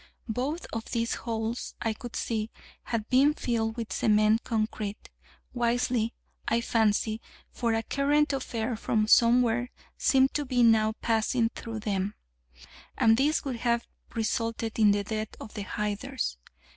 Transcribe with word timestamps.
Both 0.33 0.65
of 0.73 0.85
these 0.85 1.13
holes, 1.13 1.75
I 1.79 1.93
could 1.93 2.15
see, 2.15 2.49
had 2.85 3.07
been 3.07 3.35
filled 3.35 3.77
with 3.77 3.93
cement 3.93 4.43
concrete 4.43 5.11
wisely, 5.53 6.15
I 6.47 6.61
fancy, 6.61 7.21
for 7.51 7.75
a 7.75 7.83
current 7.83 8.33
of 8.33 8.55
air 8.55 8.75
from 8.75 9.07
somewhere 9.07 9.69
seemed 9.99 10.33
to 10.33 10.43
be 10.43 10.63
now 10.63 10.93
passing 11.03 11.49
through 11.49 11.81
them: 11.81 12.15
and 12.97 13.15
this 13.15 13.45
would 13.45 13.57
have 13.57 13.87
resulted 14.15 14.79
in 14.79 14.89
the 14.89 15.03
death 15.03 15.35
of 15.39 15.53
the 15.53 15.61
hiders. 15.61 16.39